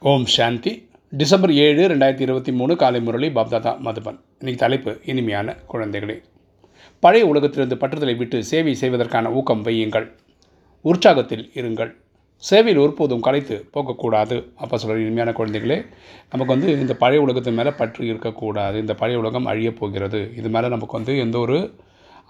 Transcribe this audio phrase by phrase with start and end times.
[0.00, 0.88] ஓம் சாந்தி.
[1.10, 4.18] December ஏழு ரெண்டாயிரத்தி இருபத்தி மூணு காலை முரளி பாப்தாதா மதுபன்.
[4.38, 6.22] இன்னைக்கு தலைப்பு இனிமையான குழந்தைகளே.
[7.00, 10.10] பழைய உலகத்திலிருந்து பற்றுதலை விட்டு சேவை செய்வதற்கான ஊக்கம் வையுங்கள்.
[10.84, 11.94] உற்சாகத்தில் இருங்கள்.
[12.36, 14.52] சேவையில் ஒருபோதும் கலைத்து போகக்கூடாது.
[14.56, 15.86] அப்போ சொல்கிற இனிமையான குழந்தைகளே
[16.30, 18.78] நமக்கு வந்து இந்த பழைய உலகத்தின் மேலே பற்று இருக்கக்கூடாது.
[18.78, 20.32] இந்த பழைய உலகம் அழியப் போகிறது.
[20.36, 21.74] இது மேலே நமக்கு வந்து எந்த ஒரு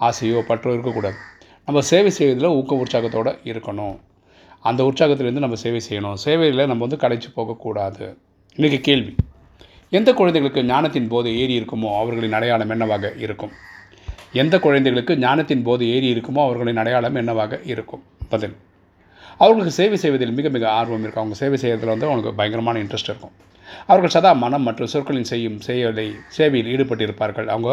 [0.01, 1.15] ஆசையோ பற்றோ இருக்கக்கூடாது.
[1.65, 3.99] நம்ம சேவை செய்வதில் ஊக்க உற்சாகத்தோடு இருக்கணும்.
[4.69, 6.19] அந்த உற்சாகத்திலேருந்து நம்ம சேவை செய்யணும்.
[6.25, 8.05] சேவையில் நம்ம வந்து கடைச்சி போகக்கூடாது.
[8.59, 9.13] இன்றைக்கி கேள்வி.
[9.99, 13.53] எந்த குழந்தைகளுக்கு ஞானத்தின் போது ஏறி இருக்குமோ அவர்களின் அடையாளம் என்னவாக இருக்கும்?
[14.43, 18.03] எந்த குழந்தைகளுக்கு ஞானத்தின் போது ஏறி இருக்குமோ அவர்களின் அடையாளம் என்னவாக இருக்கும்?
[18.33, 18.55] பதில்.
[19.43, 23.35] அவர்களுக்கு சேவை செய்வதில் மிக மிக ஆர்வம் இருக்கும் அவங்க சேவை செய்வதில் வந்து அவங்களுக்கு பயங்கரமான இன்ட்ரெஸ்ட் இருக்கும்.
[23.91, 27.51] அவர்கள் சதா மனம் மற்றும் சொற்களின் செய்யும் செயலை சேவையில் ஈடுபட்டிருப்பார்கள்.
[27.55, 27.71] அவங்க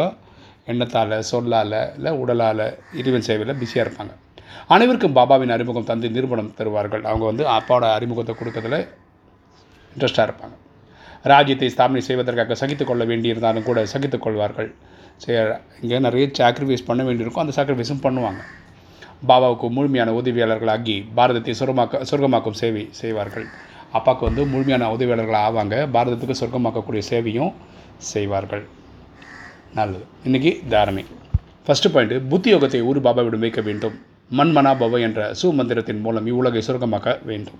[0.72, 2.64] எண்ணத்தால் சொல்லால் இல்லை உடலால்
[3.00, 4.14] இறைவன் சேவையில் பிஸியாக இருப்பாங்க.
[4.74, 7.04] அனைவருக்கும் பாபாவின் அறிமுகம் தந்து நிறுவனம் தருவார்கள்.
[7.10, 8.78] அவங்க வந்து அப்பாவோட அறிமுகத்தை கொடுக்கறதுல
[9.94, 10.56] இன்ட்ரெஸ்டாக இருப்பாங்க.
[11.32, 14.70] ராஜ்யத்தை ஸ்தாபனை செய்வதற்காக சகித்து கொள்ள வேண்டியிருந்தாலும் கூட சகித்துக் கொள்வார்கள்.
[15.22, 15.36] சரி
[15.82, 17.44] இங்கே நிறைய சாக்ரிஃபைஸ் பண்ண வேண்டியிருக்கும்.
[17.44, 18.42] அந்த சாக்ரிஃபைஸும் பண்ணுவாங்க.
[19.28, 23.46] பாபாவுக்கு முழுமையான உதவியாளர்களாகி பாரதத்தை சுரமாக்க சொர்க்கமாக்கும் சேவை செய்வார்கள்.
[23.98, 25.74] அப்பாவுக்கு வந்து முழுமையான உதவியாளர்கள் ஆவாங்க.
[25.96, 27.52] பாரதத்துக்கு சொர்க்கமாக்கக்கூடிய சேவையும்
[28.12, 28.64] செய்வார்கள்.
[29.78, 30.04] நல்லது.
[30.26, 31.04] இன்றைக்கி தாரணை.
[31.66, 33.96] ஃபஸ்ட்டு பாயிண்ட்டு புத்தி யோகத்தை ஒரு பாபாவிடம் வைக்க வேண்டும்.
[34.38, 37.58] மண்மனா பவ என்ற சுமந்திரத்தின் மூலம் இவ்வுலகை சுருக்கமாக்க வேண்டும்.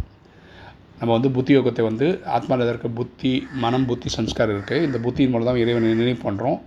[0.99, 2.07] நம்ம வந்து புத்தி யோகத்தை வந்து
[2.37, 6.59] ஆத்மாவில் இருக்க புத்தி மனம் புத்தி சம்ஸ்காரம் இருக்குது இந்த புத்தியின் மூலம் தான் இறைவனை நினைவு பண்ணுறோம்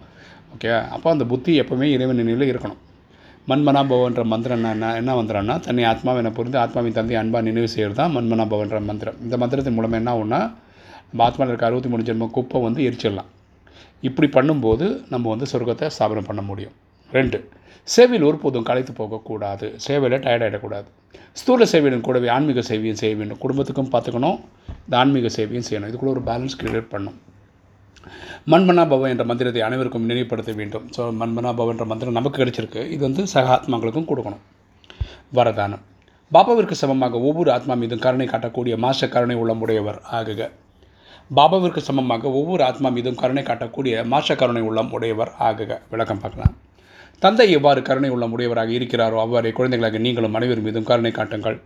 [0.54, 2.82] ஓகே அப்போ அந்த புத்தி எப்போவுமே இறைவன் நினைவில் இருக்கணும்.
[3.50, 8.00] மண்மனா பவன்ற மந்திரம் என்ன என்ன மந்திரம்னா தன்னை ஆத்மாவை என்ன புரிந்து ஆத்மாவின் தந்தை அன்பாக நினைவு செய்கிறது
[8.02, 9.18] தான் மண்மனா பவன்ற மந்திரம்.
[9.26, 10.42] இந்த மந்திரத்தின் மூலம் என்ன ஆகும்னா
[11.10, 13.30] நம்ம ஆத்மாவில் இருக்க அறுபத்தி மூணு ஜென்ம குப்பை வந்து எரிச்சிடலாம்.
[14.08, 16.76] இப்படி பண்ணும்போது நம்ம வந்து சொர்க்கத்தை ஸ்தாபனம் பண்ண முடியும்.
[17.14, 17.38] ரெண்டு.
[17.88, 19.68] சேவையில் ஒருபோதும் களைத்து போகக்கூடாது.
[19.86, 20.88] சேவையில் டயர்டாயிடக்கூடாது
[21.40, 24.38] ஸ்தூல சேவையிலும் கூடவே ஆன்மீக சேவையும் செய்ய வேண்டும் குடும்பத்துக்கும் பார்த்துக்கணும்.
[24.86, 25.90] இந்த ஆன்மீக சேவையும் செய்யணும்.
[25.92, 27.18] இதுக்குள்ள ஒரு பேலன்ஸ் கிரியேட் பண்ணும்.
[28.52, 28.84] மண்மனா
[29.14, 30.86] என்ற மந்திரத்தை அனைவருக்கும் நினைவுபடுத்த வேண்டும்.
[30.96, 32.84] ஸோ மண்மனா என்ற மந்திரம் நமக்கு கிடைச்சிருக்கு.
[32.96, 34.44] இது வந்து சக ஆத்மாக்களுக்கும் கொடுக்கணும்.
[35.38, 35.84] வரதானம்.
[36.34, 40.50] பாபாவிற்கு சமமாக ஒவ்வொரு ஆத்மா மீதும் கருணை காட்டக்கூடிய மாஸ்டர் கருணை உள்ளமுடையவர் ஆகுக.
[41.38, 45.80] பாபாவிற்கு சமமாக ஒவ்வொரு ஆத்மா மீதும் கருணை காட்டக்கூடிய மாஸ்டர் கருணை உள்ளம் உடையவர் ஆகுக.
[45.94, 46.56] விளக்கம் பார்க்கலாம்.
[47.24, 51.58] தந்தை எவ்வாறு கருணை உள்ள உடையவராக இருக்கிறாரோ அவ்வாறு குழந்தைகளாக நீங்களும் அனைவர் மீதும் கருணை காட்டுங்கள்.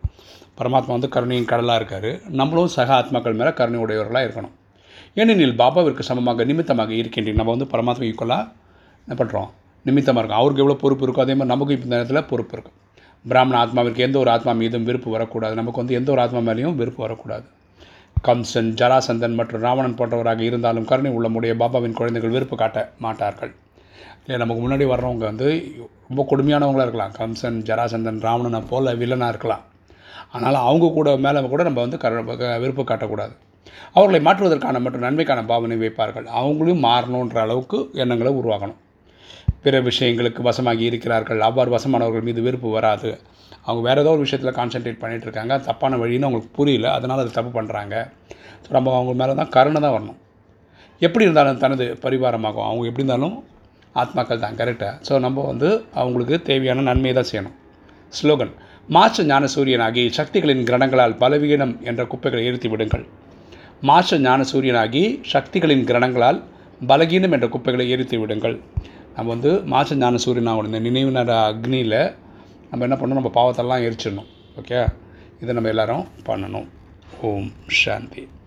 [0.58, 2.10] பரமாத்மா வந்து கருணையின் கடலாக இருக்கார்.
[2.40, 4.54] நம்மளும் சக ஆத்மாக்கள் மேலே கருணை உடையவர்களாக இருக்கணும்.
[5.20, 8.46] ஏனெனில் பாபாவிற்கு சமமாக நிமித்தமாக இருக்கின்றேன் நம்ம வந்து பரமாத்மா ஈக்குவலாக
[9.06, 9.50] என்ன பண்ணுறோம்
[9.86, 10.42] நிமித்தமாக இருக்கும்.
[10.42, 12.78] அவருக்கு எவ்வளோ பொறுப்பு இருக்கோ அதே மாதிரி நமக்கு இந்த நேரத்தில் பொறுப்பு இருக்கும்.
[13.26, 15.56] பிராமண ஆத்மாவிற்கு எந்த ஒரு ஆத்மா மீதும் விருப்பு வரக்கூடாது.
[15.62, 17.48] நமக்கு வந்து எந்த ஒரு ஆத்மா மேலேயும் விருப்பு வரக்கூடாது.
[18.28, 23.52] கம்சன் ஜராசந்தன் மற்றும் ராவணன் போன்றவராக இருந்தாலும் கருணை உள்ளமுடைய பாபாவின் குழந்தைகள் விருப்பு காட்ட மாட்டார்கள்.
[24.24, 25.48] இல்லை நமக்கு முன்னாடி வர்றவங்க வந்து
[26.10, 27.14] ரொம்ப கொடுமையானவங்களாக இருக்கலாம்.
[27.20, 29.64] கம்சன் ஜராசந்தன் ராவணனை போல் வில்லனாக இருக்கலாம்.
[30.36, 32.22] ஆனால் அவங்க கூட மேலே கூட நம்ம வந்து கர
[32.64, 33.34] விருப்பம் காட்டக்கூடாது.
[33.98, 36.28] அவர்களை மாற்றுவதற்கான மற்றும் நன்மைக்கான பாவனை வைப்பார்கள்.
[36.40, 38.80] அவங்களையும் மாறணுன்ற அளவுக்கு எண்ணங்களை உருவாகணும்
[39.64, 41.40] பிற விஷயங்களுக்கு வசமாகி இருக்கிறார்கள்.
[41.48, 43.10] அவ்வாறு வசமானவர்கள் மீது வெறுப்பு வராது.
[43.66, 45.54] அவங்க வேறு ஏதோ ஒரு விஷயத்தில் கான்சென்ட்ரேட் பண்ணிகிட்டு இருக்காங்க.
[45.68, 46.88] தப்பான வழின்னு அவங்களுக்கு புரியல.
[46.98, 47.96] அதனால் அது தப்பு பண்ணுறாங்க
[48.64, 50.20] ஸோ நம்ம அவங்க மேலே தான் கருணை தான் வரணும்.
[51.08, 52.68] எப்படி இருந்தாலும் தனது பரிவாரமாகும்.
[52.70, 53.36] அவங்க எப்படி இருந்தாலும்
[53.96, 55.70] ஆத்மாக்கள் தான் கரெக்டாக ஸோ நம்ம வந்து
[56.02, 57.56] அவங்களுக்கு தேவையான நன்மையை தான் செய்யணும்.
[58.14, 58.54] ஸ்லோகன்
[58.96, 63.06] மாச ஞானசூரியனாகி சக்திகளின் கிரணங்களால் பலவீனம் என்ற குப்பைகளை எரித்து விடுங்கள்.
[63.90, 66.40] மாச ஞானசூரியனாகி சக்திகளின் கிரணங்களால்
[66.90, 68.58] பலகீனம் என்ற குப்பைகளை எரித்து விடுங்கள்.
[69.16, 72.00] நம்ம வந்து மாச ஞான சூரியனாவோட இந்த நினைவு நேர அக்னியில்
[72.70, 73.22] நம்ம என்ன பண்ணணும்?
[73.22, 74.30] நம்ம பாவத்தெல்லாம் எரிச்சிடணும்.
[74.62, 74.80] ஓகே
[75.42, 76.68] இதை நம்ம எல்லோரும் பண்ணணும்.
[77.22, 77.52] ஓம்
[77.84, 78.24] சாந்தி.